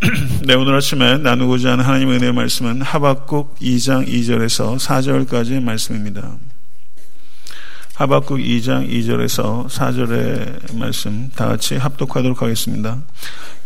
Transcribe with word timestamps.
네, 0.46 0.54
오늘 0.54 0.76
아침에 0.76 1.18
나누고자 1.18 1.72
하는 1.72 1.84
하나님의 1.84 2.16
은혜의 2.16 2.32
말씀은 2.32 2.80
하박국 2.80 3.58
2장 3.58 4.08
2절에서 4.08 4.78
4절까지의 4.78 5.62
말씀입니다. 5.62 6.38
하박국 7.96 8.38
2장 8.38 8.90
2절에서 8.90 9.68
4절의 9.68 10.78
말씀 10.78 11.28
다 11.36 11.48
같이 11.48 11.76
합독하도록 11.76 12.40
하겠습니다. 12.40 12.96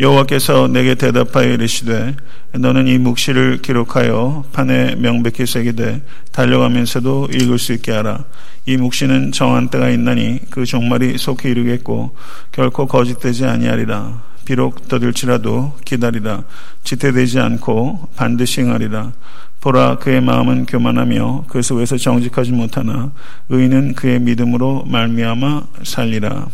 여호와께서 0.01 0.67
내게 0.67 0.97
대답하여 0.97 1.53
이르시되 1.53 2.17
너는 2.53 2.89
이 2.89 2.99
묵시를 2.99 3.63
기록하여 3.63 4.45
판에 4.53 4.97
명백히 4.97 5.47
새기되 5.47 6.03
달려가면서도 6.33 7.29
읽을 7.33 7.61
수 7.61 7.73
있게 7.75 7.93
하라. 7.93 8.25
이 8.67 8.77
묵시는 8.77 9.31
정한 9.31 9.69
때가 9.69 9.89
있나니 9.91 10.41
그 10.51 10.65
종말이 10.65 11.17
속히 11.17 11.51
이르겠고 11.51 12.17
결코 12.51 12.89
거짓되지 12.89 13.45
아니하리라. 13.45 14.34
비록 14.45 14.89
더딜지라도 14.89 15.77
기다리라. 15.85 16.45
지태되지 16.85 17.41
않고 17.41 18.11
반드시 18.17 18.63
응하리라. 18.63 19.13
보라 19.61 19.97
그의 19.97 20.21
마음은 20.21 20.67
교만하며 20.67 21.47
그 21.49 21.63
속에서 21.63 21.97
정직하지 21.97 22.53
못하나 22.53 23.13
의인은 23.49 23.95
그의 23.95 24.21
믿음으로 24.21 24.85
말미암아 24.85 25.69
살리라. 25.85 26.49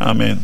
아멘. 0.00 0.40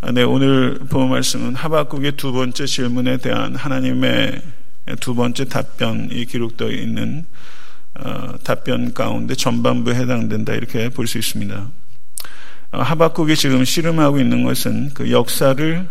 아, 0.00 0.10
네, 0.12 0.22
오늘 0.22 0.78
본 0.90 1.08
말씀은 1.08 1.54
하박국의 1.54 2.12
두 2.16 2.32
번째 2.32 2.66
질문에 2.66 3.18
대한 3.18 3.54
하나님의 3.54 4.42
두 5.00 5.14
번째 5.14 5.46
답변이 5.46 6.26
기록되어 6.26 6.70
있는 6.70 7.24
어, 7.94 8.34
답변 8.42 8.92
가운데 8.92 9.34
전반부에 9.34 9.94
해당된다 9.94 10.52
이렇게 10.52 10.88
볼 10.88 11.06
수 11.06 11.16
있습니다. 11.16 11.70
어, 12.74 12.82
하박국이 12.82 13.36
지금 13.36 13.64
씨름하고 13.64 14.18
있는 14.18 14.42
것은 14.42 14.90
그 14.94 15.12
역사를 15.12 15.88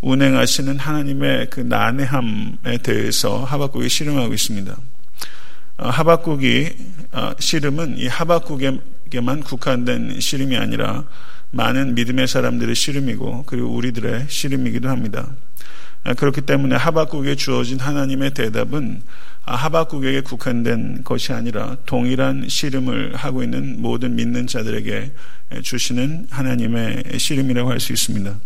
운행하시는 0.00 0.78
하나님의 0.78 1.48
그 1.50 1.60
난해함에 1.60 2.78
대해서 2.82 3.44
하박국이 3.44 3.90
씨름하고 3.90 4.32
있습니다. 4.32 4.74
어, 5.76 5.88
하박국이 5.90 6.70
어, 7.12 7.32
씨름은 7.38 7.98
이 7.98 8.06
하박국에게만 8.06 9.42
국한된 9.42 10.18
씨름이 10.18 10.56
아니라 10.56 11.04
많은 11.50 11.94
믿음의 11.94 12.28
사람들의 12.28 12.74
씨름이고 12.74 13.44
그리고 13.46 13.68
우리들의 13.74 14.24
씨름이기도 14.28 14.88
합니다. 14.88 15.28
어, 16.04 16.14
그렇기 16.14 16.40
때문에 16.40 16.76
하박국에 16.76 17.34
주어진 17.34 17.78
하나님의 17.78 18.32
대답은 18.32 19.02
하박국에게 19.46 20.22
국한된 20.22 21.04
것이 21.04 21.32
아니라 21.32 21.76
동일한 21.86 22.46
씨름을 22.48 23.14
하고 23.14 23.42
있는 23.42 23.80
모든 23.80 24.16
믿는 24.16 24.46
자들에게 24.46 25.12
주시는 25.62 26.26
하나님의 26.30 27.04
씨름이라고 27.16 27.70
할 27.70 27.80
수 27.80 27.92
있습니다. 27.92 28.38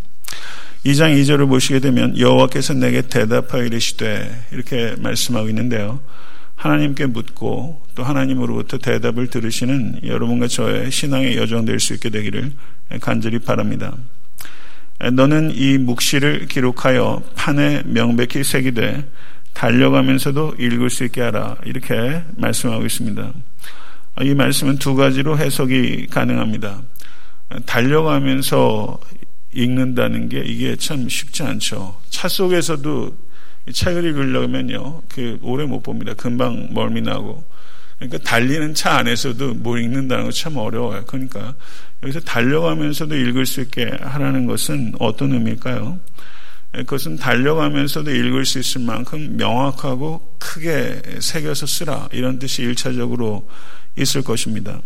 2장 0.84 1.14
2절을 1.20 1.48
보시게 1.48 1.80
되면 1.80 2.18
여호와께서 2.18 2.74
내게 2.74 3.02
대답하여 3.02 3.64
이르시되 3.64 4.30
이렇게 4.52 4.94
말씀하고 4.98 5.48
있는데요. 5.48 6.00
하나님께 6.56 7.06
묻고 7.06 7.82
또 7.94 8.04
하나님으로부터 8.04 8.76
대답을 8.78 9.28
들으시는 9.28 10.00
여러분과 10.04 10.46
저의 10.48 10.90
신앙의 10.90 11.36
여정 11.36 11.64
될 11.64 11.80
수 11.80 11.94
있게 11.94 12.10
되기를 12.10 12.52
간절히 13.00 13.38
바랍니다. 13.38 13.94
너는 15.12 15.52
이 15.54 15.78
묵시를 15.78 16.46
기록하여 16.46 17.22
판에 17.34 17.82
명백히 17.86 18.44
새기되 18.44 19.04
달려가면서도 19.52 20.54
읽을 20.58 20.90
수 20.90 21.04
있게 21.04 21.20
하라. 21.22 21.56
이렇게 21.64 22.22
말씀하고 22.36 22.84
있습니다. 22.86 23.32
이 24.22 24.34
말씀은 24.34 24.78
두 24.78 24.94
가지로 24.94 25.38
해석이 25.38 26.06
가능합니다. 26.08 26.82
달려가면서 27.66 28.98
읽는다는 29.52 30.28
게 30.28 30.40
이게 30.40 30.76
참 30.76 31.08
쉽지 31.08 31.42
않죠. 31.42 32.00
차 32.08 32.28
속에서도 32.28 33.16
책을 33.72 34.04
읽으려면요, 34.04 35.02
그 35.08 35.38
오래 35.42 35.64
못 35.64 35.82
봅니다. 35.82 36.14
금방 36.14 36.68
멀미 36.72 37.02
나고. 37.02 37.44
그러니까 37.98 38.18
달리는 38.18 38.72
차 38.74 38.98
안에서도 38.98 39.54
뭘 39.54 39.82
읽는다는 39.82 40.24
거 40.24 40.30
참 40.30 40.56
어려워요. 40.56 41.04
그러니까 41.06 41.54
여기서 42.02 42.20
달려가면서도 42.20 43.14
읽을 43.14 43.44
수 43.44 43.60
있게 43.60 43.90
하라는 44.00 44.46
것은 44.46 44.94
어떤 44.98 45.32
의미일까요? 45.32 45.98
그것은 46.72 47.16
달려가면서도 47.16 48.14
읽을 48.14 48.44
수 48.44 48.60
있을 48.60 48.82
만큼 48.82 49.36
명확하고 49.36 50.36
크게 50.38 51.02
새겨서 51.20 51.66
쓰라. 51.66 52.08
이런 52.12 52.38
뜻이 52.38 52.62
일차적으로 52.62 53.48
있을 53.96 54.22
것입니다. 54.22 54.80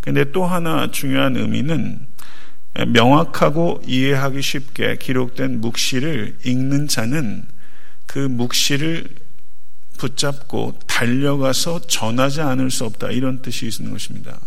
근데 0.00 0.32
또 0.32 0.44
하나 0.44 0.90
중요한 0.90 1.36
의미는 1.36 2.00
명확하고 2.88 3.82
이해하기 3.86 4.42
쉽게 4.42 4.96
기록된 4.96 5.60
묵시를 5.60 6.38
읽는 6.44 6.88
자는 6.88 7.44
그 8.06 8.18
묵시를 8.18 9.06
붙잡고 9.98 10.78
달려가서 10.86 11.82
전하지 11.82 12.40
않을 12.40 12.70
수 12.70 12.84
없다. 12.84 13.10
이런 13.10 13.42
뜻이 13.42 13.66
있는 13.66 13.92
것입니다. 13.92 14.40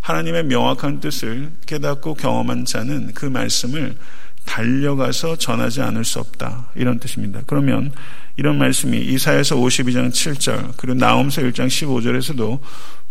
하나님의 0.00 0.44
명확한 0.44 1.00
뜻을 1.00 1.52
깨닫고 1.66 2.14
경험한 2.14 2.64
자는 2.64 3.12
그 3.12 3.26
말씀을 3.26 3.96
달려가서 4.44 5.36
전하지 5.36 5.82
않을 5.82 6.04
수 6.04 6.18
없다. 6.18 6.70
이런 6.74 6.98
뜻입니다. 6.98 7.40
그러면 7.46 7.92
이런 8.36 8.58
말씀이 8.58 8.98
이사에서 8.98 9.56
52장 9.56 10.10
7절 10.10 10.74
그리고 10.76 10.98
나움서 10.98 11.42
1장 11.42 11.66
15절에서도 11.66 12.58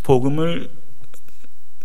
복음을 0.04 0.70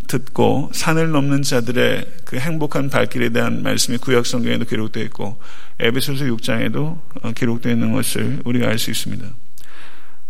듣고 0.06 0.70
산을 0.72 1.10
넘는 1.10 1.42
자들의 1.42 2.06
그 2.24 2.38
행복한 2.38 2.90
발길에 2.90 3.30
대한 3.30 3.62
말씀이 3.62 3.98
구약 3.98 4.26
성경에도 4.26 4.64
기록되어 4.64 5.02
있고 5.04 5.38
에베소서 5.80 6.26
6장에도 6.26 6.98
어, 7.22 7.32
기록되어 7.32 7.72
있는 7.72 7.92
것을 7.92 8.40
우리가 8.44 8.68
알 8.68 8.78
수 8.78 8.90
있습니다. 8.90 9.26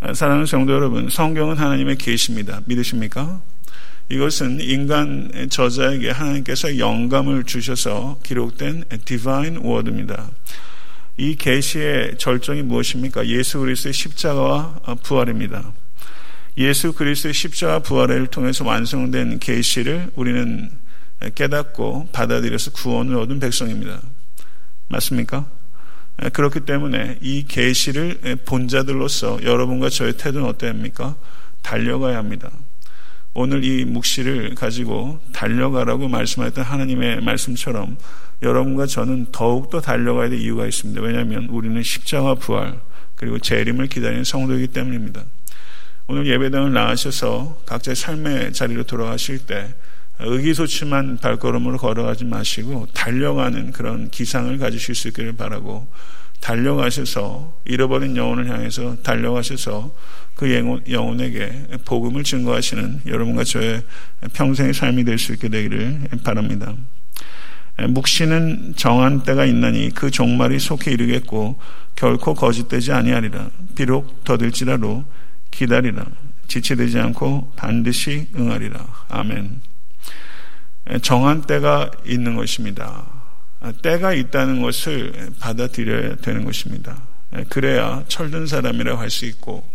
아, 0.01 0.13
사랑하는 0.13 0.45
성도 0.45 0.73
여러분, 0.73 1.09
성경은 1.09 1.57
하나님의 1.57 1.97
계시입니다. 1.97 2.61
믿으십니까? 2.65 3.41
이것은 4.09 4.59
인간 4.61 5.31
저자에게 5.49 6.11
하나님께서 6.11 6.77
영감을 6.77 7.43
주셔서 7.43 8.19
기록된 8.23 8.83
divine 9.03 9.57
word입니다. 9.57 10.29
이 11.17 11.35
계시의 11.35 12.17
절정이 12.17 12.61
무엇입니까? 12.63 13.25
예수 13.27 13.59
그리스도의 13.59 13.93
십자가와 13.93 14.81
부활입니다. 15.01 15.71
예수 16.57 16.93
그리스도의 16.93 17.33
십자가 17.33 17.79
부활을 17.79 18.27
통해서 18.27 18.63
완성된 18.63 19.39
계시를 19.39 20.11
우리는 20.15 20.69
깨닫고 21.33 22.09
받아들여서 22.11 22.71
구원을 22.71 23.15
얻은 23.17 23.39
백성입니다. 23.39 24.01
맞습니까? 24.89 25.49
그렇기 26.31 26.61
때문에 26.61 27.17
이 27.21 27.45
계시를 27.47 28.37
본 28.45 28.67
자들로서 28.67 29.43
여러분과 29.43 29.89
저의 29.89 30.13
태도는 30.13 30.47
어떠합니까? 30.47 31.15
달려가야 31.61 32.17
합니다. 32.17 32.51
오늘 33.37 33.65
이 33.65 33.83
묵시를 33.83 34.55
가지고 34.55 35.19
달려가라고 35.33 36.07
말씀하셨던 36.07 36.63
하나님의 36.63 37.21
말씀처럼 37.21 37.97
여러분과 38.41 38.85
저는 38.85 39.27
더욱더 39.33 39.81
달려가야 39.81 40.29
될 40.29 40.39
이유가 40.39 40.65
있습니다. 40.65 41.01
왜냐하면 41.01 41.49
우리는 41.49 41.83
십자가 41.83 42.35
부활 42.35 42.79
그리고 43.15 43.37
재림을 43.37 43.87
기다리는 43.87 44.23
성도이기 44.23 44.67
때문입니다. 44.67 45.25
오늘 46.07 46.27
예배당을 46.27 46.71
나가셔서 46.71 47.61
각자의 47.65 47.97
삶의 47.97 48.53
자리로 48.53 48.83
돌아가실 48.83 49.39
때 49.39 49.75
의기소침한 50.19 51.17
발걸음으로 51.17 51.77
걸어가지 51.77 52.23
마시고 52.23 52.87
달려가는 52.93 53.73
그런 53.73 54.09
기상을 54.11 54.57
가지실 54.57 54.95
수 54.95 55.09
있기를 55.09 55.33
바라고 55.35 55.87
달려가셔서 56.41 57.59
잃어버린 57.65 58.15
영혼을 58.17 58.49
향해서 58.49 58.97
달려가셔서 59.01 59.93
그 60.35 60.83
영혼에게 60.89 61.67
복음을 61.85 62.23
증거하시는 62.23 63.01
여러분과 63.05 63.43
저의 63.43 63.81
평생의 64.33 64.73
삶이 64.73 65.03
될 65.05 65.17
수 65.17 65.33
있게 65.33 65.49
되기를 65.49 66.01
바랍니다. 66.23 66.73
묵시는 67.77 68.73
정한 68.75 69.23
때가 69.23 69.45
있나니 69.45 69.91
그 69.93 70.11
종말이 70.11 70.59
속히 70.59 70.91
이르겠고 70.91 71.59
결코 71.95 72.33
거짓되지 72.33 72.91
아니하리라. 72.91 73.49
비록 73.75 74.23
더들지라도 74.23 75.03
기다리라. 75.51 76.05
지체되지 76.47 76.99
않고 76.99 77.51
반드시 77.55 78.27
응하리라. 78.35 78.85
아멘. 79.09 79.61
정한 81.01 81.41
때가 81.41 81.89
있는 82.05 82.35
것입니다. 82.35 83.14
때가 83.81 84.13
있다는 84.13 84.61
것을 84.61 85.31
받아들여야 85.39 86.15
되는 86.17 86.45
것입니다. 86.45 87.01
그래야 87.49 88.03
철든 88.07 88.47
사람이라고 88.47 88.99
할 88.99 89.09
수 89.09 89.25
있고 89.25 89.67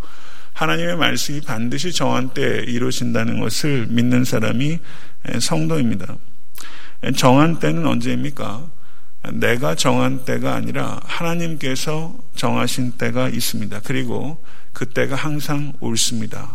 하나님의 0.53 0.97
말씀이 0.97 1.41
반드시 1.41 1.93
정한 1.93 2.31
때에 2.31 2.65
이루어진다는 2.67 3.41
것을 3.41 3.87
믿는 3.89 4.25
사람이 4.25 4.79
성도입니다. 5.41 6.17
정한 7.17 7.59
때는 7.59 7.87
언제입니까? 7.87 8.71
내가 9.33 9.75
정한 9.75 10.25
때가 10.25 10.55
아니라 10.55 11.01
하나님께서 11.05 12.15
정하신 12.35 12.93
때가 12.93 13.29
있습니다. 13.29 13.81
그리고 13.85 14.43
그때가 14.73 15.17
항상 15.17 15.73
옳습니다. 15.81 16.55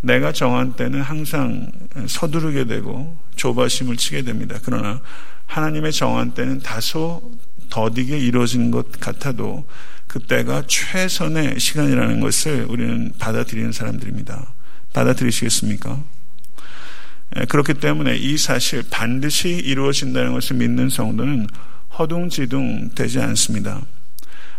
내가 0.00 0.32
정한 0.32 0.74
때는 0.74 1.00
항상 1.00 1.70
서두르게 2.06 2.64
되고 2.64 3.16
조바심을 3.46 3.96
치게 3.96 4.22
됩니다. 4.22 4.58
그러나 4.64 5.00
하나님의 5.46 5.92
정한 5.92 6.32
때는 6.32 6.60
다소 6.60 7.30
더디게 7.70 8.18
이루어진 8.18 8.72
것 8.72 8.90
같아도 8.98 9.64
그때가 10.08 10.64
최선의 10.66 11.60
시간이라는 11.60 12.20
것을 12.20 12.66
우리는 12.68 13.12
받아들이는 13.18 13.70
사람들입니다. 13.70 14.52
받아들이시겠습니까? 14.92 16.02
예, 17.36 17.44
그렇기 17.44 17.74
때문에 17.74 18.16
이 18.16 18.36
사실 18.36 18.82
반드시 18.90 19.50
이루어진다는 19.50 20.32
것을 20.32 20.56
믿는 20.56 20.88
성도는 20.88 21.46
허둥지둥 21.98 22.90
되지 22.94 23.20
않습니다. 23.20 23.80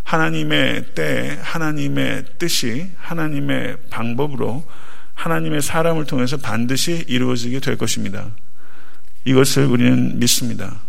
하나님의 0.04 0.94
때, 0.96 1.38
하나님의 1.42 2.24
뜻이 2.40 2.90
하나님의 2.98 3.78
방법으로 3.90 4.66
하나님의 5.14 5.62
사람을 5.62 6.06
통해서 6.06 6.38
반드시 6.38 7.04
이루어지게 7.08 7.60
될 7.60 7.78
것입니다. 7.78 8.32
이것을 9.26 9.66
우리는 9.66 10.20
믿습니다. 10.20 10.80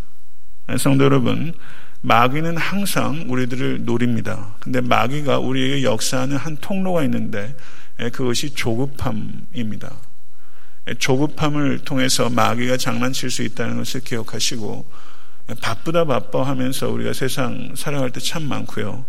성도 0.79 1.05
여러분, 1.05 1.55
마귀는 2.03 2.57
항상 2.57 3.25
우리들을 3.29 3.85
노립니다. 3.85 4.55
근데 4.61 4.81
마귀가 4.81 5.39
우리에게 5.39 5.83
역사하는 5.83 6.37
한 6.37 6.57
통로가 6.59 7.03
있는데 7.05 7.57
그것이 8.13 8.51
조급함입니다. 8.51 9.93
조급함을 10.99 11.81
통해서 11.81 12.31
마귀가 12.31 12.77
장난칠 12.77 13.31
수 13.31 13.43
있다는 13.43 13.79
것을 13.79 14.01
기억하시고 14.03 14.89
바쁘다 15.61 16.05
바빠 16.05 16.47
하면서 16.47 16.89
우리가 16.89 17.13
세상 17.13 17.75
살아갈 17.75 18.11
때 18.11 18.21
참 18.21 18.45
많고요. 18.45 19.05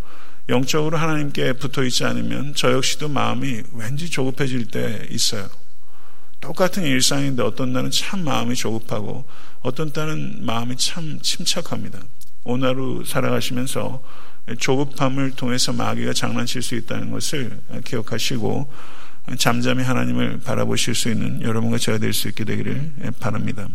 영적으로 0.49 0.97
하나님께 0.97 1.53
붙어 1.53 1.83
있지 1.83 2.05
않으면 2.05 2.53
저 2.55 2.71
역시도 2.71 3.09
마음이 3.09 3.61
왠지 3.73 4.09
조급해질 4.09 4.67
때 4.67 5.05
있어요. 5.11 5.47
똑같은 6.39 6.83
일상인데 6.83 7.43
어떤 7.43 7.73
날은 7.73 7.91
참 7.91 8.23
마음이 8.23 8.55
조급하고 8.55 9.25
어떤 9.61 9.91
때는 9.91 10.45
마음이 10.45 10.77
참 10.77 11.19
침착합니다. 11.21 11.99
오늘 12.43 12.69
하루 12.69 13.03
살아가시면서 13.05 14.01
조급함을 14.57 15.31
통해서 15.31 15.73
마귀가 15.73 16.13
장난칠 16.13 16.61
수 16.61 16.75
있다는 16.75 17.11
것을 17.11 17.59
기억하시고 17.85 18.71
잠잠히 19.37 19.83
하나님을 19.83 20.39
바라보실 20.39 20.95
수 20.95 21.09
있는 21.09 21.41
여러분과 21.41 21.77
제가 21.77 21.97
될 21.97 22.13
수 22.13 22.29
있게 22.29 22.45
되기를 22.45 22.93
바랍니다. 23.19 23.67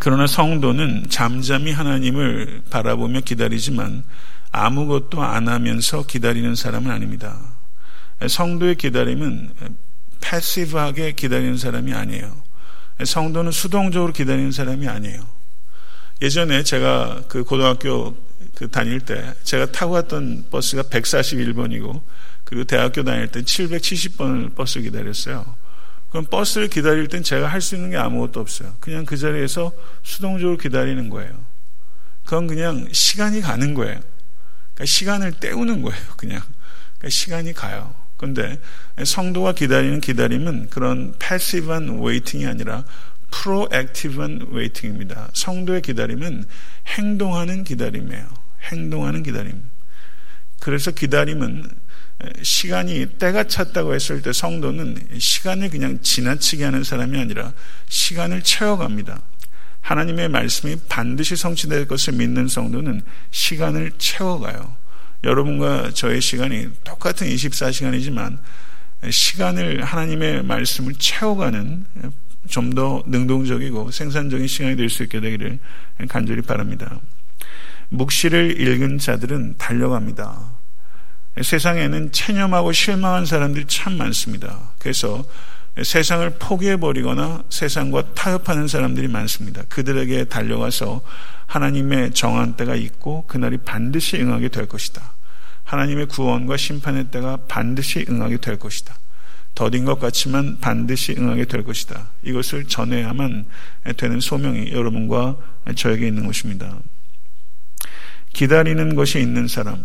그러나 0.00 0.26
성도는 0.26 1.06
잠잠히 1.10 1.70
하나님을 1.70 2.62
바라보며 2.70 3.20
기다리지만 3.20 4.02
아무것도 4.50 5.22
안 5.22 5.48
하면서 5.48 6.04
기다리는 6.06 6.54
사람은 6.54 6.90
아닙니다. 6.90 7.38
성도의 8.26 8.76
기다림은 8.76 9.50
패시브하게 10.22 11.12
기다리는 11.12 11.58
사람이 11.58 11.92
아니에요. 11.92 12.42
성도는 13.04 13.52
수동적으로 13.52 14.12
기다리는 14.12 14.52
사람이 14.52 14.88
아니에요. 14.88 15.26
예전에 16.22 16.62
제가 16.62 17.24
그 17.28 17.44
고등학교 17.44 18.16
그 18.54 18.70
다닐 18.70 19.00
때 19.00 19.34
제가 19.42 19.72
타고 19.72 19.92
갔던 19.92 20.46
버스가 20.50 20.84
141번이고 20.84 22.00
그리고 22.44 22.64
대학교 22.64 23.02
다닐 23.02 23.28
때 23.28 23.42
770번을 23.42 24.54
버스 24.54 24.80
기다렸어요. 24.80 25.56
그럼 26.10 26.26
버스를 26.26 26.68
기다릴 26.68 27.08
땐 27.08 27.22
제가 27.22 27.48
할 27.48 27.60
수 27.60 27.74
있는 27.74 27.90
게 27.90 27.96
아무것도 27.96 28.38
없어요. 28.40 28.74
그냥 28.80 29.04
그 29.04 29.16
자리에서 29.16 29.72
수동적으로 30.02 30.58
기다리는 30.58 31.08
거예요. 31.08 31.32
그건 32.24 32.46
그냥 32.46 32.86
시간이 32.92 33.40
가는 33.40 33.74
거예요. 33.74 33.98
그러니까 34.74 34.84
시간을 34.84 35.32
때우는 35.32 35.82
거예요. 35.82 36.02
그냥. 36.16 36.42
그러니까 36.98 37.08
시간이 37.08 37.52
가요. 37.52 37.94
그런데 38.22 38.60
성도가 39.02 39.52
기다리는 39.52 40.00
기다림은 40.00 40.68
그런 40.70 41.12
passive한 41.18 41.98
waiting이 41.98 42.46
아니라 42.46 42.84
proactive한 43.32 44.46
waiting입니다. 44.52 45.30
성도의 45.32 45.82
기다림은 45.82 46.44
행동하는 46.86 47.64
기다림이에요. 47.64 48.28
행동하는 48.70 49.24
기다림. 49.24 49.60
그래서 50.60 50.92
기다림은 50.92 51.68
시간이 52.42 53.06
때가 53.18 53.48
찼다고 53.48 53.92
했을 53.92 54.22
때 54.22 54.32
성도는 54.32 54.98
시간을 55.18 55.70
그냥 55.70 56.00
지나치게 56.00 56.62
하는 56.62 56.84
사람이 56.84 57.18
아니라 57.18 57.52
시간을 57.88 58.42
채워갑니다. 58.42 59.20
하나님의 59.80 60.28
말씀이 60.28 60.76
반드시 60.88 61.34
성취될 61.34 61.88
것을 61.88 62.12
믿는 62.12 62.46
성도는 62.46 63.02
시간을 63.32 63.90
채워가요. 63.98 64.81
여러분과 65.24 65.90
저의 65.92 66.20
시간이 66.20 66.68
똑같은 66.84 67.26
24시간이지만 67.28 68.38
시간을 69.10 69.84
하나님의 69.84 70.42
말씀을 70.44 70.94
채워가는 70.94 71.86
좀 72.48 72.70
더 72.74 73.02
능동적이고 73.06 73.90
생산적인 73.92 74.46
시간이 74.48 74.76
될 74.76 74.88
수 74.88 75.04
있게 75.04 75.20
되기를 75.20 75.58
간절히 76.08 76.42
바랍니다. 76.42 76.98
묵시를 77.90 78.60
읽은 78.60 78.98
자들은 78.98 79.58
달려갑니다. 79.58 80.40
세상에는 81.40 82.10
체념하고 82.12 82.72
실망한 82.72 83.26
사람들이 83.26 83.66
참 83.66 83.96
많습니다. 83.96 84.72
그래서 84.78 85.24
세상을 85.80 86.28
포기해버리거나 86.38 87.44
세상과 87.48 88.14
타협하는 88.14 88.68
사람들이 88.68 89.08
많습니다. 89.08 89.62
그들에게 89.68 90.24
달려가서 90.24 91.00
하나님의 91.46 92.12
정한 92.12 92.54
때가 92.54 92.74
있고 92.74 93.24
그날이 93.26 93.56
반드시 93.56 94.18
응하게 94.18 94.48
될 94.48 94.66
것이다. 94.66 95.14
하나님의 95.64 96.06
구원과 96.06 96.56
심판의 96.56 97.04
때가 97.04 97.38
반드시 97.48 98.04
응하게 98.08 98.38
될 98.38 98.58
것이다. 98.58 98.94
더딘 99.54 99.84
것 99.84 99.98
같지만 99.98 100.58
반드시 100.60 101.14
응하게 101.16 101.46
될 101.46 101.62
것이다. 101.62 102.08
이것을 102.22 102.64
전해야만 102.66 103.46
되는 103.96 104.20
소명이 104.20 104.72
여러분과 104.72 105.36
저에게 105.74 106.06
있는 106.06 106.26
것입니다. 106.26 106.78
기다리는 108.32 108.94
것이 108.94 109.20
있는 109.20 109.46
사람, 109.48 109.84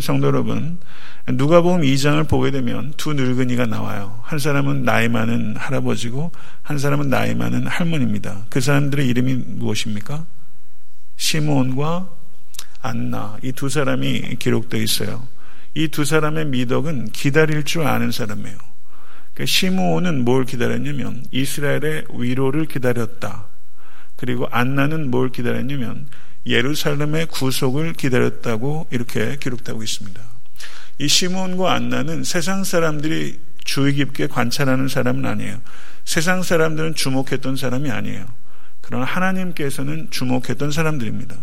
성도 0.00 0.26
여러분, 0.28 0.78
누가복음 1.26 1.80
2장을 1.82 2.28
보게 2.28 2.50
되면 2.50 2.92
두 2.96 3.14
늙은이가 3.14 3.66
나와요. 3.66 4.20
한 4.24 4.38
사람은 4.38 4.84
나이 4.84 5.08
많은 5.08 5.56
할아버지고 5.56 6.32
한 6.62 6.78
사람은 6.78 7.08
나이 7.08 7.34
많은 7.34 7.66
할머니입니다. 7.66 8.46
그 8.50 8.60
사람들의 8.60 9.06
이름이 9.08 9.34
무엇입니까? 9.34 10.26
시몬과 11.16 12.10
안나 12.82 13.38
이 13.42 13.52
두 13.52 13.68
사람이 13.68 14.36
기록되어 14.38 14.80
있어요. 14.80 15.26
이 15.74 15.88
두 15.88 16.04
사람의 16.04 16.46
미덕은 16.46 17.10
기다릴 17.12 17.64
줄 17.64 17.82
아는 17.86 18.10
사람이에요. 18.10 18.56
그러니까 19.34 19.46
시므온은 19.46 20.24
뭘 20.24 20.44
기다렸냐면 20.44 21.24
이스라엘의 21.30 22.04
위로를 22.14 22.66
기다렸다. 22.66 23.46
그리고 24.16 24.46
안나는 24.50 25.10
뭘 25.10 25.30
기다렸냐면 25.30 26.06
예루살렘의 26.46 27.26
구속을 27.26 27.92
기다렸다고 27.94 28.86
이렇게 28.90 29.36
기록되고 29.36 29.82
있습니다. 29.82 30.20
이 30.98 31.08
시몬과 31.08 31.72
안나는 31.72 32.24
세상 32.24 32.64
사람들이 32.64 33.38
주의 33.64 33.92
깊게 33.94 34.28
관찰하는 34.28 34.88
사람은 34.88 35.26
아니에요. 35.26 35.60
세상 36.04 36.42
사람들은 36.42 36.94
주목했던 36.94 37.56
사람이 37.56 37.90
아니에요. 37.90 38.26
그러나 38.80 39.04
하나님께서는 39.04 40.08
주목했던 40.10 40.70
사람들입니다. 40.70 41.36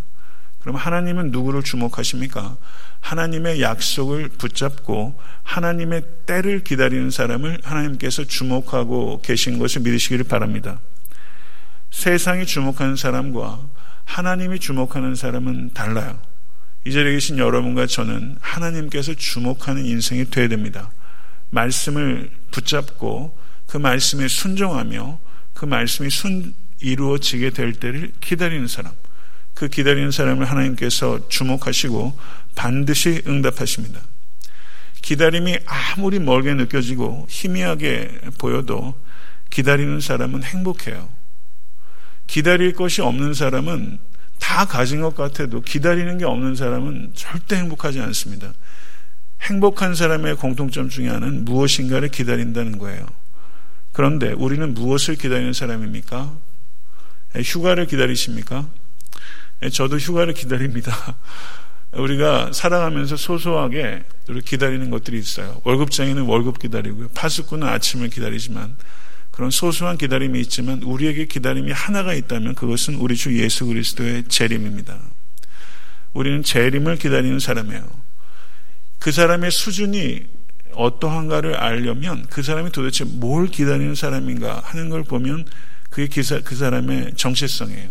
그럼 0.60 0.78
하나님은 0.78 1.32
누구를 1.32 1.62
주목하십니까? 1.62 2.56
하나님의 3.02 3.62
약속을 3.62 4.30
붙잡고 4.38 5.20
하나님의 5.44 6.04
때를 6.26 6.64
기다리는 6.64 7.12
사람을 7.12 7.60
하나님께서 7.62 8.24
주목하고 8.24 9.22
계신 9.22 9.60
것을 9.60 9.82
믿으시기를 9.82 10.24
바랍니다. 10.24 10.80
세상이 11.92 12.46
주목하는 12.46 12.96
사람과 12.96 13.60
하나님이 14.06 14.60
주목하는 14.60 15.16
사람은 15.16 15.74
달라요. 15.74 16.20
이 16.86 16.92
자리에 16.92 17.14
계신 17.14 17.38
여러분과 17.38 17.88
저는 17.88 18.38
하나님께서 18.42 19.14
주목하는 19.14 19.86
인생이 19.86 20.30
되어야 20.30 20.50
됩니다. 20.50 20.92
말씀을 21.50 22.30
붙잡고 22.52 23.38
그 23.68 23.78
말씀에 23.78 24.28
순종하며 24.28 25.20
그 25.54 25.66
말씀이 25.66 26.10
순, 26.10 26.54
이루어지게 26.82 27.52
될 27.52 27.74
때를 27.74 28.12
기다리는 28.20 28.68
사람. 28.68 28.92
그 29.54 29.68
기다리는 29.70 30.12
사람을 30.12 30.50
하나님께서 30.50 31.30
주목하시고 31.30 32.18
반드시 32.56 33.22
응답하십니다. 33.28 34.02
기다림이 35.02 35.60
아무리 35.66 36.20
멀게 36.20 36.54
느껴지고 36.54 37.28
희미하게 37.30 38.20
보여도 38.38 38.96
기다리는 39.50 40.00
사람은 40.00 40.44
행복해요. 40.44 41.10
기다릴 42.28 42.74
것이 42.74 43.02
없는 43.02 43.34
사람은 43.34 44.00
다 44.40 44.66
가진 44.66 45.02
것 45.02 45.16
같아도 45.16 45.62
기다리는 45.62 46.18
게 46.18 46.26
없는 46.26 46.56
사람은 46.56 47.12
절대 47.14 47.56
행복하지 47.56 48.02
않습니다. 48.02 48.54
행복한 49.42 49.94
사람의 49.96 50.36
공통점 50.36 50.90
중에 50.90 51.08
하나는 51.08 51.46
무엇인가를 51.46 52.10
기다린다는 52.10 52.78
거예요. 52.78 53.06
그런데 53.92 54.32
우리는 54.32 54.74
무엇을 54.74 55.16
기다리는 55.16 55.54
사람입니까? 55.54 56.36
휴가를 57.36 57.86
기다리십니까? 57.88 58.68
저도 59.72 59.98
휴가를 59.98 60.34
기다립니다. 60.34 61.16
우리가 61.94 62.52
살아가면서 62.54 63.16
소소하게 63.16 64.04
기다리는 64.46 64.90
것들이 64.90 65.20
있어요. 65.20 65.62
월급장에는 65.64 66.24
월급 66.24 66.60
기다리고요. 66.60 67.10
파수꾼은 67.10 67.68
아침을 67.68 68.10
기다리지만 68.10 68.76
그런 69.34 69.50
소소한 69.50 69.98
기다림이 69.98 70.40
있지만 70.42 70.84
우리에게 70.84 71.26
기다림이 71.26 71.72
하나가 71.72 72.14
있다면 72.14 72.54
그것은 72.54 72.96
우리 72.96 73.16
주 73.16 73.36
예수 73.42 73.66
그리스도의 73.66 74.26
재림입니다. 74.26 75.00
우리는 76.14 76.44
재림을 76.44 76.98
기다리는 76.98 77.40
사람이에요. 77.40 77.84
그 79.00 79.12
사람의 79.12 79.50
수준이 79.50 80.28
어떠한가를 80.74 81.56
알려면 81.56 82.28
그 82.30 82.44
사람이 82.44 82.72
도대체 82.72 83.06
뭘 83.06 83.48
기다리는 83.48 83.96
사람인가 83.96 84.62
하는 84.66 84.90
걸 84.90 85.04
보면 85.04 85.46
그게 85.90 86.08
기사, 86.08 86.40
그 86.42 86.56
사람의 86.56 87.16
정체성이에요. 87.16 87.90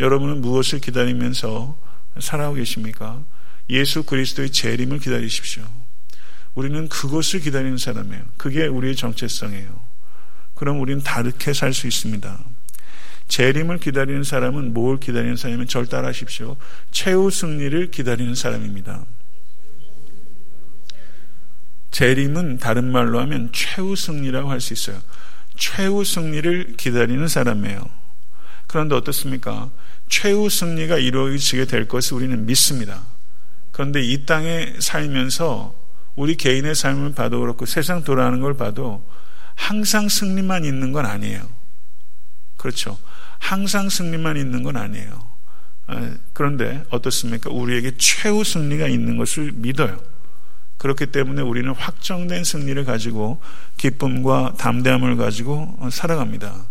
여러분은 0.00 0.40
무엇을 0.40 0.80
기다리면서 0.80 1.78
살아오고 2.18 2.56
계십니까? 2.56 3.22
예수 3.68 4.04
그리스도의 4.04 4.52
재림을 4.52 5.00
기다리십시오. 5.00 5.64
우리는 6.54 6.88
그것을 6.88 7.40
기다리는 7.40 7.76
사람이에요. 7.76 8.22
그게 8.38 8.66
우리의 8.66 8.96
정체성이에요. 8.96 9.83
그럼 10.54 10.80
우리는 10.80 11.02
다르게 11.02 11.52
살 11.52 11.72
수 11.72 11.86
있습니다. 11.86 12.38
재림을 13.28 13.78
기다리는 13.78 14.22
사람은 14.22 14.74
뭘 14.74 14.98
기다리는 15.00 15.36
사람이면 15.36 15.66
절 15.66 15.86
따라하십시오. 15.86 16.56
최후 16.90 17.30
승리를 17.30 17.90
기다리는 17.90 18.34
사람입니다. 18.34 19.04
재림은 21.90 22.58
다른 22.58 22.90
말로 22.90 23.20
하면 23.20 23.50
최후 23.52 23.96
승리라고 23.96 24.50
할 24.50 24.60
수 24.60 24.72
있어요. 24.72 25.00
최후 25.56 26.04
승리를 26.04 26.74
기다리는 26.76 27.26
사람이에요. 27.28 27.88
그런데 28.66 28.96
어떻습니까? 28.96 29.70
최후 30.08 30.50
승리가 30.50 30.98
이루어지게 30.98 31.66
될 31.66 31.86
것을 31.86 32.16
우리는 32.16 32.44
믿습니다. 32.46 33.02
그런데 33.70 34.02
이 34.02 34.26
땅에 34.26 34.74
살면서 34.80 35.74
우리 36.16 36.36
개인의 36.36 36.74
삶을 36.74 37.14
봐도 37.14 37.40
그렇고 37.40 37.66
세상 37.66 38.04
돌아가는 38.04 38.40
걸 38.40 38.54
봐도 38.54 39.04
항상 39.54 40.08
승리만 40.08 40.64
있는 40.64 40.92
건 40.92 41.06
아니에요. 41.06 41.42
그렇죠. 42.56 42.98
항상 43.38 43.88
승리만 43.88 44.36
있는 44.36 44.62
건 44.62 44.76
아니에요. 44.76 45.34
아, 45.86 46.10
그런데 46.32 46.82
어떻습니까? 46.90 47.50
우리에게 47.50 47.92
최후 47.98 48.42
승리가 48.42 48.88
있는 48.88 49.16
것을 49.18 49.52
믿어요. 49.52 49.98
그렇기 50.78 51.06
때문에 51.06 51.42
우리는 51.42 51.70
확정된 51.72 52.44
승리를 52.44 52.84
가지고 52.84 53.40
기쁨과 53.76 54.54
담대함을 54.58 55.16
가지고 55.16 55.78
살아갑니다. 55.90 56.66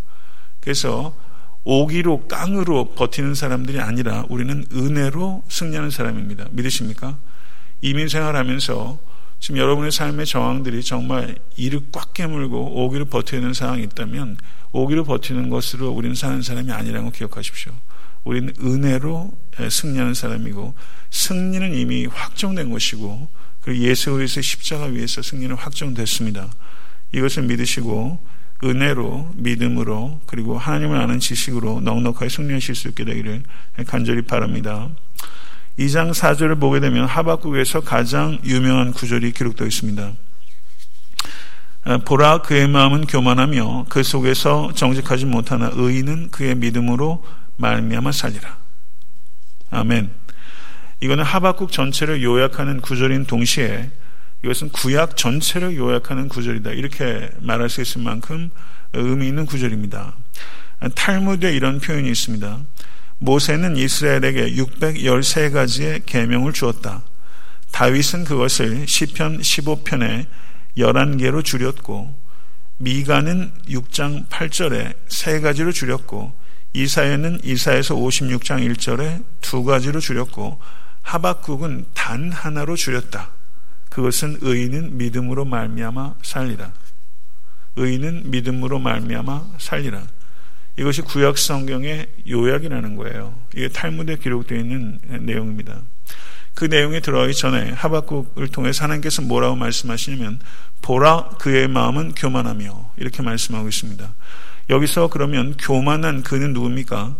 그래서 0.59 1.15
오기로 1.63 2.27
깡으로 2.27 2.93
버티는 2.95 3.35
사람들이 3.35 3.79
아니라 3.79 4.25
우리는 4.29 4.65
은혜로 4.73 5.43
승리하는 5.47 5.89
사람입니다. 5.89 6.47
믿으십니까? 6.51 7.17
이민 7.81 8.07
생활하면서 8.07 8.99
지금 9.43 9.57
여러분의 9.57 9.91
삶의 9.91 10.25
정황들이 10.25 10.81
정말 10.83 11.35
이를 11.57 11.81
꽉 11.91 12.13
깨물고 12.13 12.81
오기를 12.85 13.03
버티는 13.03 13.53
상황이 13.53 13.83
있다면 13.83 14.37
오기를 14.71 15.03
버티는 15.03 15.49
것으로 15.49 15.89
우리는 15.89 16.15
사는 16.15 16.41
사람이 16.41 16.71
아니라는 16.71 17.03
걸 17.03 17.11
기억하십시오. 17.11 17.73
우리는 18.23 18.53
은혜로 18.57 19.33
승리하는 19.69 20.13
사람이고 20.13 20.73
승리는 21.09 21.73
이미 21.73 22.05
확정된 22.05 22.69
것이고 22.69 23.27
그리고 23.59 23.83
예수 23.83 24.13
그리스도의 24.13 24.43
십자가 24.43 24.85
위에서 24.85 25.21
승리는 25.21 25.53
확정됐습니다. 25.57 26.49
이것을 27.11 27.43
믿으시고 27.43 28.25
은혜로 28.63 29.33
믿음으로 29.35 30.21
그리고 30.25 30.57
하나님을 30.57 30.97
아는 30.97 31.19
지식으로 31.19 31.81
넉넉하게 31.81 32.29
승리하실 32.29 32.75
수 32.75 32.87
있게 32.87 33.03
되기를 33.03 33.43
간절히 33.87 34.21
바랍니다. 34.21 34.89
2장 35.79 36.13
4절을 36.13 36.59
보게 36.59 36.79
되면 36.79 37.05
하박국에서 37.05 37.81
가장 37.81 38.39
유명한 38.43 38.93
구절이 38.93 39.31
기록되어 39.31 39.67
있습니다. 39.67 40.13
아, 41.85 41.97
보라 41.97 42.43
그의 42.43 42.67
마음은 42.67 43.07
교만하며 43.07 43.87
그 43.89 44.03
속에서 44.03 44.71
정직하지 44.73 45.25
못하나 45.25 45.69
의인은 45.73 46.31
그의 46.31 46.55
믿음으로 46.55 47.23
말미암아 47.57 48.11
살리라. 48.11 48.57
아멘. 49.71 50.09
이거는 51.01 51.23
하박국 51.23 51.71
전체를 51.71 52.23
요약하는 52.23 52.79
구절인 52.79 53.25
동시에 53.25 53.91
이것은 54.43 54.69
구약 54.69 55.17
전체를 55.17 55.75
요약하는 55.75 56.29
구절이다. 56.29 56.71
이렇게 56.71 57.29
말할 57.41 57.69
수 57.69 57.81
있을 57.81 58.01
만큼 58.01 58.51
의미 58.93 59.27
있는 59.27 59.45
구절입니다. 59.45 60.15
탈무드에 60.95 61.53
이런 61.53 61.79
표현이 61.79 62.09
있습니다. 62.09 62.59
모세는 63.23 63.77
이스라엘에게 63.77 64.55
613가지의 64.55 66.01
계명을 66.05 66.51
주었다. 66.51 67.03
다윗은 67.71 68.25
그것을 68.25 68.85
시편 68.85 69.39
15편에 69.39 70.25
11개로 70.77 71.41
줄였고 71.41 72.13
미가는 72.77 73.51
6장 73.69 74.27
8절에 74.27 74.93
3가지로 75.07 75.73
줄였고 75.73 76.33
이사야는 76.73 77.39
이사에서 77.45 77.95
56장 77.95 78.69
1절에 78.75 79.23
2가지로 79.41 80.01
줄였고 80.01 80.59
하박국은 81.03 81.85
단 81.93 82.29
하나로 82.29 82.75
줄였다. 82.75 83.29
그것은 83.89 84.39
의인은 84.41 84.97
믿음으로 84.97 85.45
말미암아 85.45 86.15
살리라. 86.23 86.73
의인은 87.77 88.31
믿음으로 88.31 88.79
말미암아 88.79 89.51
살리라. 89.59 90.03
이것이 90.77 91.01
구약 91.01 91.37
성경의 91.37 92.07
요약이라는 92.27 92.95
거예요. 92.95 93.35
이게 93.55 93.67
탈무드에 93.67 94.17
기록되어 94.17 94.57
있는 94.57 94.99
내용입니다. 95.07 95.81
그 96.55 96.65
내용에 96.65 96.99
들어가기 96.99 97.33
전에 97.33 97.71
하박국을 97.71 98.47
통해서 98.49 98.83
하나님께서 98.83 99.21
뭐라고 99.23 99.55
말씀하시냐면 99.55 100.39
보라 100.81 101.29
그의 101.39 101.67
마음은 101.67 102.13
교만하며 102.13 102.91
이렇게 102.97 103.23
말씀하고 103.23 103.67
있습니다. 103.67 104.13
여기서 104.69 105.09
그러면 105.09 105.55
교만한 105.57 106.23
그는 106.23 106.53
누굽니까? 106.53 107.15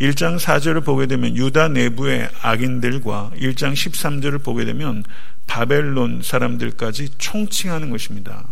1장 0.00 0.38
4절을 0.38 0.84
보게 0.84 1.06
되면 1.06 1.36
유다 1.36 1.68
내부의 1.68 2.28
악인들과 2.42 3.32
1장 3.36 3.72
13절을 3.72 4.42
보게 4.42 4.64
되면 4.64 5.04
바벨론 5.46 6.22
사람들까지 6.22 7.10
총칭하는 7.18 7.90
것입니다. 7.90 8.48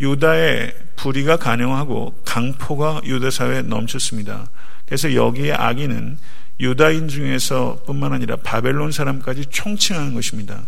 유다의 0.00 0.74
불의가 0.96 1.36
가능하고 1.36 2.14
강포가 2.24 3.02
유다 3.04 3.30
사회에 3.30 3.62
넘쳤습니다. 3.62 4.48
그래서 4.86 5.14
여기에 5.14 5.52
악인은 5.52 6.18
유다인 6.58 7.08
중에서 7.08 7.82
뿐만 7.86 8.12
아니라 8.12 8.36
바벨론 8.36 8.92
사람까지 8.92 9.46
총칭하는 9.46 10.14
것입니다. 10.14 10.62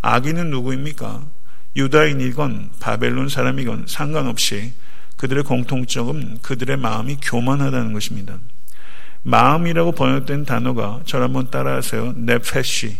악인은 0.00 0.50
누구입니까? 0.50 1.26
유다인이건 1.76 2.70
바벨론 2.80 3.28
사람이건 3.28 3.84
상관없이 3.86 4.72
그들의 5.16 5.44
공통점은 5.44 6.38
그들의 6.42 6.76
마음이 6.76 7.18
교만하다는 7.20 7.92
것입니다. 7.92 8.38
마음이라고 9.22 9.92
번역된 9.92 10.44
단어가 10.44 11.00
저를 11.04 11.26
한번 11.26 11.50
따라하세요. 11.50 12.14
네페시. 12.16 12.96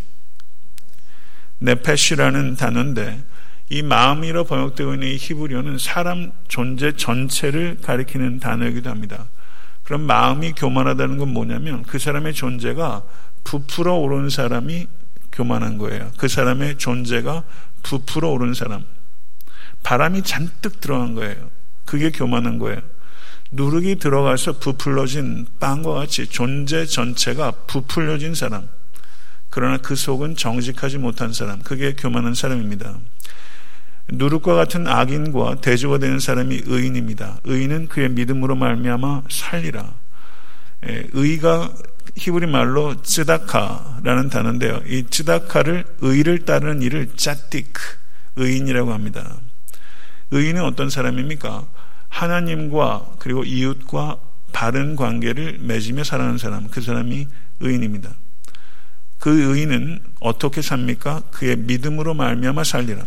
네페시라는 1.60 2.56
단어인데 2.56 3.22
이 3.70 3.82
마음이라 3.82 4.44
번역되고 4.44 4.94
있는 4.94 5.08
이 5.08 5.16
히브리어는 5.16 5.78
사람 5.78 6.32
존재 6.48 6.92
전체를 6.92 7.78
가리키는 7.82 8.40
단어이기도 8.40 8.88
합니다. 8.88 9.28
그럼 9.84 10.02
마음이 10.02 10.52
교만하다는 10.52 11.18
건 11.18 11.28
뭐냐면 11.28 11.82
그 11.82 11.98
사람의 11.98 12.34
존재가 12.34 13.02
부풀어 13.44 13.94
오르는 13.96 14.30
사람이 14.30 14.86
교만한 15.32 15.78
거예요. 15.78 16.10
그 16.16 16.28
사람의 16.28 16.78
존재가 16.78 17.44
부풀어 17.82 18.30
오르는 18.30 18.54
사람. 18.54 18.84
바람이 19.82 20.22
잔뜩 20.22 20.80
들어간 20.80 21.14
거예요. 21.14 21.50
그게 21.84 22.10
교만한 22.10 22.58
거예요. 22.58 22.80
누룩이 23.50 23.96
들어가서 23.96 24.58
부풀러진 24.58 25.46
빵과 25.58 25.94
같이 25.94 26.26
존재 26.26 26.84
전체가 26.84 27.52
부풀려진 27.66 28.34
사람. 28.34 28.68
그러나 29.50 29.78
그 29.78 29.96
속은 29.96 30.36
정직하지 30.36 30.98
못한 30.98 31.32
사람. 31.32 31.62
그게 31.62 31.94
교만한 31.94 32.34
사람입니다. 32.34 32.98
누룩과 34.10 34.54
같은 34.54 34.86
악인과 34.86 35.56
대조가 35.60 35.98
되는 35.98 36.18
사람이 36.18 36.62
의인입니다. 36.64 37.40
의인은 37.44 37.88
그의 37.88 38.08
믿음으로 38.10 38.56
말미암아 38.56 39.24
살리라. 39.28 39.92
예, 40.88 41.06
의가 41.12 41.72
히브리 42.16 42.46
말로 42.46 43.02
쯔다카라는 43.02 44.30
단어인데요. 44.30 44.80
이 44.86 45.04
쯔다카를 45.04 45.84
의를 46.00 46.44
따르는 46.44 46.82
일을 46.82 47.16
짜띠크 47.16 47.80
의인이라고 48.36 48.92
합니다. 48.92 49.36
의인은 50.30 50.62
어떤 50.62 50.88
사람입니까? 50.88 51.66
하나님과 52.08 53.14
그리고 53.18 53.44
이웃과 53.44 54.18
바른 54.52 54.96
관계를 54.96 55.58
맺으며 55.60 56.04
살아가는 56.04 56.38
사람, 56.38 56.68
그 56.68 56.80
사람이 56.80 57.28
의인입니다. 57.60 58.10
그 59.18 59.52
의인은 59.52 60.00
어떻게 60.20 60.62
삽니까? 60.62 61.22
그의 61.30 61.56
믿음으로 61.56 62.14
말미암아 62.14 62.64
살리라. 62.64 63.04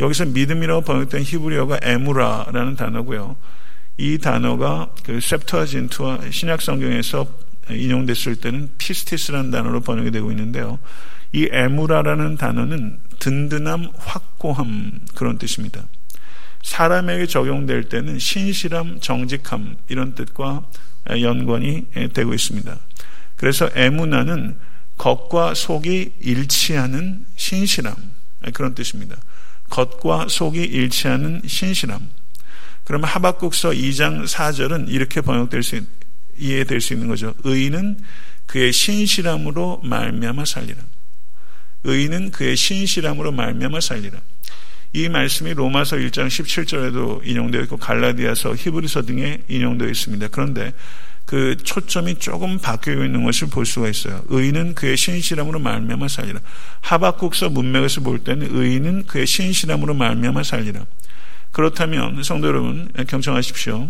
여기서 0.00 0.26
믿음이라고 0.26 0.82
번역된 0.82 1.22
히브리어가 1.22 1.80
에무라라는 1.82 2.76
단어고요. 2.76 3.36
이 3.98 4.18
단어가 4.18 4.90
그 5.04 5.20
셉터진트와 5.20 6.30
신약 6.30 6.62
성경에서 6.62 7.26
인용됐을 7.70 8.36
때는 8.36 8.70
피스티스라는 8.78 9.50
단어로 9.50 9.80
번역이 9.80 10.10
되고 10.10 10.30
있는데요. 10.30 10.78
이 11.32 11.48
에무라라는 11.50 12.36
단어는 12.36 12.98
든든함, 13.18 13.90
확고함 13.96 15.00
그런 15.14 15.38
뜻입니다. 15.38 15.84
사람에게 16.62 17.26
적용될 17.26 17.88
때는 17.88 18.18
신실함, 18.18 19.00
정직함 19.00 19.76
이런 19.88 20.14
뜻과 20.14 20.66
연관이 21.20 21.86
되고 22.12 22.34
있습니다. 22.34 22.76
그래서 23.36 23.68
에무나는 23.74 24.56
겉과 24.98 25.54
속이 25.54 26.12
일치하는 26.20 27.24
신실함 27.36 27.94
그런 28.52 28.74
뜻입니다. 28.74 29.16
겉과 29.72 30.28
속이 30.28 30.62
일치하는 30.62 31.42
신실함. 31.46 32.10
그러면 32.84 33.08
하박국서 33.08 33.70
2장 33.70 34.26
4절은 34.26 34.90
이렇게 34.90 35.22
번역될 35.22 35.62
수 35.62 35.80
이해될 36.38 36.80
수 36.80 36.92
있는 36.92 37.08
거죠. 37.08 37.34
의인은 37.44 37.98
그의 38.46 38.72
신실함으로 38.72 39.80
말미암아 39.84 40.44
살리라. 40.44 40.78
의인은 41.84 42.32
그의 42.32 42.54
신실함으로 42.56 43.32
말미암아 43.32 43.80
살리라. 43.80 44.20
이 44.92 45.08
말씀이 45.08 45.54
로마서 45.54 45.96
1장 45.96 46.26
17절에도 46.26 47.26
인용되어 47.26 47.62
있고 47.62 47.78
갈라디아서 47.78 48.54
히브리서 48.54 49.02
등에 49.02 49.38
인용되어 49.48 49.88
있습니다. 49.88 50.28
그런데 50.28 50.74
그 51.24 51.56
초점이 51.56 52.18
조금 52.18 52.58
바뀌고 52.58 53.04
있는 53.04 53.24
것을 53.24 53.48
볼 53.48 53.64
수가 53.64 53.88
있어요. 53.88 54.22
의인은 54.28 54.74
그의 54.74 54.96
신실함으로 54.96 55.58
말미암아 55.60 56.08
살리라. 56.08 56.40
하박국서 56.80 57.50
문맥에서 57.50 58.00
볼 58.02 58.18
때는 58.18 58.48
의인은 58.54 59.06
그의 59.06 59.26
신실함으로 59.26 59.94
말미암아 59.94 60.42
살리라. 60.42 60.84
그렇다면 61.52 62.22
성도 62.22 62.48
여러분 62.48 62.90
경청하십시오. 63.06 63.88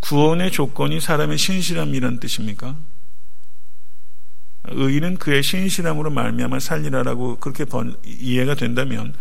구원의 0.00 0.52
조건이 0.52 1.00
사람의 1.00 1.38
신실함이란 1.38 2.20
뜻입니까? 2.20 2.76
의인은 4.64 5.16
그의 5.18 5.42
신실함으로 5.42 6.10
말미암아 6.10 6.60
살리라라고 6.60 7.36
그렇게 7.36 7.64
번, 7.64 7.96
이해가 8.04 8.54
된다면 8.54 9.14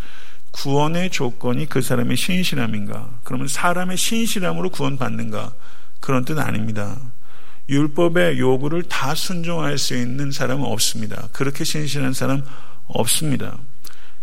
구원의 0.52 1.12
조건이 1.12 1.68
그 1.68 1.82
사람의 1.82 2.18
신실함인가? 2.18 3.20
그러면 3.24 3.48
사람의 3.48 3.98
신실함으로 3.98 4.70
구원받는가? 4.70 5.54
그런 6.00 6.25
뜻 6.25 6.38
아닙니다. 6.39 7.00
율법의 7.70 8.39
요구를 8.39 8.84
다 8.84 9.13
순종할 9.13 9.77
수 9.77 9.96
있는 9.96 10.32
사람은 10.32 10.65
없습니다. 10.65 11.29
그렇게 11.32 11.63
신실한 11.63 12.13
사람 12.13 12.44
없습니다. 12.88 13.60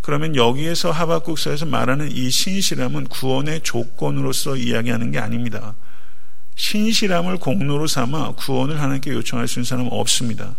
그러면 0.00 0.36
여기에서 0.36 0.90
하박국서에서 0.90 1.66
말하는 1.66 2.10
이 2.10 2.30
신실함은 2.30 3.06
구원의 3.08 3.62
조건으로서 3.62 4.56
이야기하는 4.56 5.10
게 5.10 5.18
아닙니다. 5.18 5.74
신실함을 6.56 7.38
공로로 7.38 7.86
삼아 7.86 8.32
구원을 8.32 8.80
하나님께 8.80 9.10
요청할 9.10 9.46
수 9.46 9.58
있는 9.58 9.64
사람은 9.64 9.92
없습니다. 9.92 10.56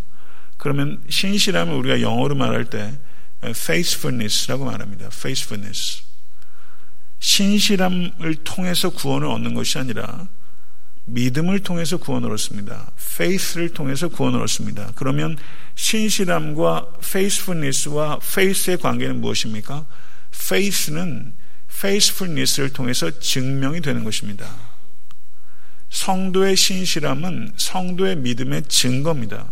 그러면 0.57 1.01
신실함을 1.09 1.73
우리가 1.75 2.01
영어로 2.01 2.35
말할 2.35 2.65
때 2.65 2.97
faithfulness라고 3.43 4.65
말합니다. 4.65 5.07
faithfulness. 5.07 6.03
신실함을 7.19 8.35
통해서 8.43 8.89
구원을 8.89 9.27
얻는 9.27 9.53
것이 9.53 9.77
아니라 9.77 10.27
믿음을 11.07 11.59
통해서 11.59 11.97
구원을 11.97 12.31
얻습니다. 12.33 12.91
faith를 12.99 13.73
통해서 13.73 14.09
구원을 14.09 14.41
얻습니다. 14.41 14.91
그러면 14.95 15.37
신실함과 15.75 16.93
faithfulness와 17.01 18.19
faith의 18.21 18.77
관계는 18.77 19.21
무엇입니까? 19.21 19.85
faith는 20.33 21.33
faithfulness를 21.71 22.73
통해서 22.73 23.09
증명이 23.19 23.81
되는 23.81 24.03
것입니다. 24.03 24.47
성도의 25.89 26.57
신실함은 26.57 27.53
성도의 27.55 28.17
믿음의 28.17 28.63
증거입니다. 28.63 29.47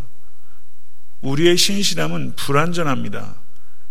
우리의 1.21 1.57
신실함은 1.57 2.35
불완전합니다. 2.35 3.35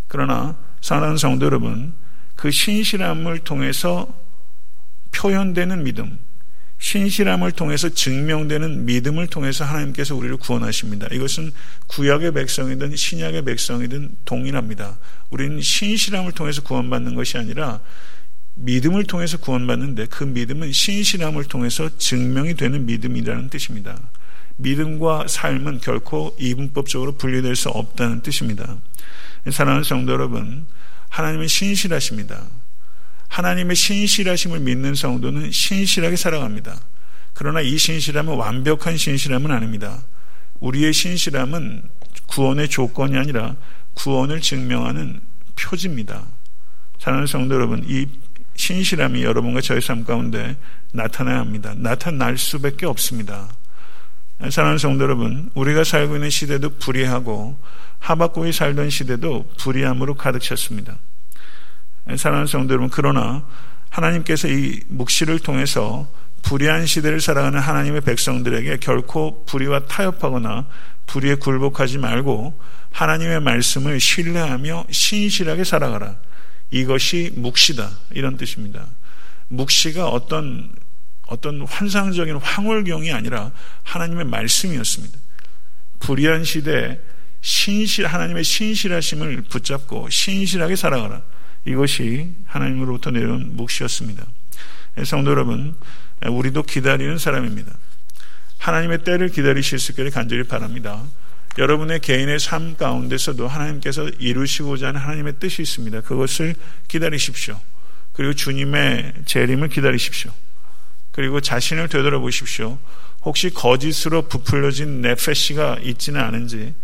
그러나 0.06 0.56
사랑하는 0.82 1.16
성도 1.16 1.46
여러분, 1.46 1.94
그 2.36 2.50
신실함을 2.50 3.38
통해서 3.40 4.06
표현되는 5.12 5.82
믿음, 5.84 6.18
신실함을 6.84 7.52
통해서 7.52 7.88
증명되는 7.88 8.84
믿음을 8.84 9.26
통해서 9.28 9.64
하나님께서 9.64 10.14
우리를 10.14 10.36
구원하십니다. 10.36 11.08
이것은 11.12 11.50
구약의 11.86 12.34
백성이든 12.34 12.94
신약의 12.94 13.46
백성이든 13.46 14.10
동일합니다. 14.26 14.98
우리는 15.30 15.62
신실함을 15.62 16.32
통해서 16.32 16.60
구원받는 16.62 17.14
것이 17.14 17.38
아니라 17.38 17.80
믿음을 18.56 19.04
통해서 19.04 19.38
구원받는데 19.38 20.06
그 20.10 20.24
믿음은 20.24 20.72
신실함을 20.72 21.44
통해서 21.44 21.88
증명이 21.96 22.54
되는 22.54 22.84
믿음이라는 22.84 23.48
뜻입니다. 23.48 23.98
믿음과 24.56 25.24
삶은 25.26 25.80
결코 25.80 26.36
이분법적으로 26.38 27.16
분리될 27.16 27.56
수 27.56 27.70
없다는 27.70 28.20
뜻입니다. 28.20 28.76
사랑하는 29.50 29.84
성도 29.84 30.12
여러분, 30.12 30.66
하나님은 31.08 31.48
신실하십니다. 31.48 32.44
하나님의 33.34 33.74
신실하심을 33.74 34.60
믿는 34.60 34.94
성도는 34.94 35.50
신실하게 35.50 36.14
살아갑니다. 36.14 36.80
그러나 37.32 37.60
이 37.60 37.76
신실함은 37.76 38.36
완벽한 38.36 38.96
신실함은 38.96 39.50
아닙니다. 39.50 40.04
우리의 40.60 40.92
신실함은 40.92 41.82
구원의 42.26 42.68
조건이 42.68 43.18
아니라 43.18 43.56
구원을 43.94 44.40
증명하는 44.40 45.20
표지입니다. 45.56 46.24
사랑하는 47.00 47.26
성도 47.26 47.56
여러분, 47.56 47.84
이 47.88 48.06
신실함이 48.54 49.24
여러분과 49.24 49.60
저의 49.60 49.80
삶 49.80 50.04
가운데 50.04 50.56
나타나야 50.92 51.40
합니다. 51.40 51.74
나타날 51.76 52.38
수밖에 52.38 52.86
없습니다. 52.86 53.52
사랑하는 54.48 54.78
성도 54.78 55.02
여러분, 55.02 55.50
우리가 55.54 55.82
살고 55.82 56.14
있는 56.14 56.30
시대도 56.30 56.78
불의하고 56.78 57.58
하박국이 57.98 58.52
살던 58.52 58.90
시대도 58.90 59.50
불의함으로 59.58 60.14
가득 60.14 60.38
찼습니다. 60.40 60.96
사랑하는 62.16 62.46
성도 62.46 62.74
여러분, 62.74 62.90
그러나 62.90 63.46
하나님께서 63.88 64.48
이 64.48 64.80
묵시를 64.88 65.38
통해서 65.38 66.08
불의한 66.42 66.86
시대를 66.86 67.20
살아가는 67.20 67.58
하나님의 67.58 68.02
백성들에게 68.02 68.76
결코 68.78 69.44
불의와 69.46 69.86
타협하거나 69.86 70.66
불의에 71.06 71.36
굴복하지 71.36 71.98
말고 71.98 72.58
하나님의 72.90 73.40
말씀을 73.40 73.98
신뢰하며 73.98 74.86
신실하게 74.90 75.64
살아가라. 75.64 76.16
이것이 76.70 77.32
묵시다. 77.36 77.90
이런 78.12 78.36
뜻입니다. 78.36 78.86
묵시가 79.48 80.08
어떤 80.08 80.72
어떤 81.26 81.62
환상적인 81.62 82.36
황홀경이 82.36 83.10
아니라 83.12 83.50
하나님의 83.82 84.26
말씀이었습니다. 84.26 85.18
불의한 86.00 86.44
시대에 86.44 87.00
신실 87.40 88.06
하나님의 88.06 88.44
신실하심을 88.44 89.42
붙잡고 89.48 90.10
신실하게 90.10 90.76
살아가라. 90.76 91.22
이것이 91.64 92.34
하나님으로부터 92.46 93.10
내려온 93.10 93.56
묵시였습니다. 93.56 94.26
성도 95.04 95.30
여러분, 95.30 95.74
우리도 96.26 96.62
기다리는 96.62 97.18
사람입니다. 97.18 97.72
하나님의 98.58 99.04
때를 99.04 99.28
기다리실 99.28 99.78
수 99.78 99.92
있기를 99.92 100.10
간절히 100.10 100.44
바랍니다. 100.44 101.02
여러분의 101.58 102.00
개인의 102.00 102.40
삶 102.40 102.76
가운데서도 102.76 103.46
하나님께서 103.46 104.08
이루시고자 104.18 104.88
하는 104.88 105.00
하나님의 105.00 105.34
뜻이 105.38 105.62
있습니다. 105.62 106.00
그것을 106.02 106.54
기다리십시오. 106.88 107.60
그리고 108.12 108.32
주님의 108.32 109.12
재림을 109.26 109.68
기다리십시오. 109.68 110.32
그리고 111.12 111.40
자신을 111.40 111.88
되돌아보십시오. 111.88 112.78
혹시 113.22 113.50
거짓으로 113.50 114.22
부풀려진 114.22 115.00
네페시가 115.00 115.78
있지는 115.82 116.20
않은지 116.20 116.74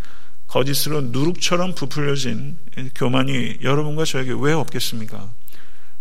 거짓으로 0.51 0.99
누룩처럼 1.01 1.75
부풀려진 1.75 2.57
교만이 2.95 3.59
여러분과 3.63 4.03
저에게 4.03 4.33
왜 4.37 4.51
없겠습니까? 4.51 5.31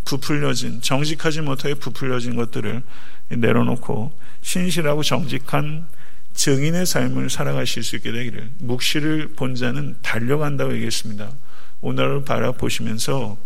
부풀려진 0.05 0.81
정직하지 0.83 1.43
못하게 1.43 1.75
부풀려진 1.75 2.35
것들을 2.35 2.83
내려놓고 3.29 4.13
신실하고 4.43 5.05
정직한 5.05 5.87
증인의 6.35 6.85
삶을 6.85 7.31
살아가실 7.31 7.85
수 7.85 7.95
있게 7.97 8.11
되기를 8.11 8.51
묵시를 8.59 9.35
본 9.37 9.55
자는 9.55 9.95
달려간다고 10.03 10.75
얘기했습니다. 10.75 11.31
오늘을 11.81 12.25
바라보시면서 12.25 13.39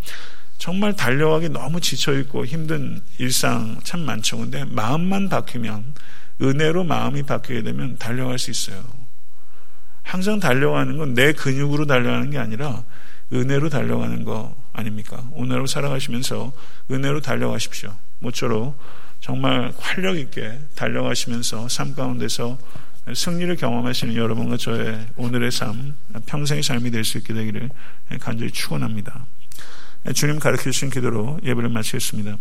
정말 0.57 0.97
달려가기 0.97 1.51
너무 1.51 1.83
지쳐있고 1.83 2.47
힘든 2.47 3.03
일상 3.19 3.79
참 3.85 4.01
많죠. 4.01 4.39
근데 4.39 4.65
마음만 4.65 5.29
바뀌면, 5.29 5.95
은혜로 6.41 6.85
마음이 6.85 7.25
바뀌게 7.25 7.63
되면 7.63 7.99
달려갈 7.99 8.39
수 8.39 8.51
있어요. 8.51 9.04
항상 10.05 10.39
달려가는 10.39 10.97
건 10.97 11.15
내 11.15 11.33
근육으로 11.33 11.87
달려가는 11.87 12.31
게 12.31 12.39
아니라 12.39 12.85
은혜로 13.33 13.69
달려가는 13.69 14.23
거 14.25 14.55
아닙니까? 14.73 15.25
오늘로 15.33 15.67
살아가시면서 15.67 16.53
은혜로 16.91 17.21
달려가십시오. 17.21 17.93
모쪼록 18.21 18.79
정말 19.21 19.73
활력 19.79 20.17
있게 20.19 20.61
달려가시면서 20.77 21.69
삶 21.69 21.95
가운데서 21.95 22.59
승리를 23.13 23.55
경험하시는 23.57 24.15
여러분과 24.15 24.57
저의 24.57 25.07
오늘의 25.17 25.51
삶, 25.51 25.95
평생의 26.27 26.63
삶이 26.63 26.91
될 26.91 27.05
수 27.05 27.19
있게 27.19 27.35
되기를 27.35 27.71
간절히 28.21 28.51
축원합니다. 28.51 29.27
주님 30.15 30.39
가르쳐 30.39 30.65
주신 30.65 30.91
기도로 30.91 31.41
예배를 31.43 31.71
마치겠습니다. 31.71 32.37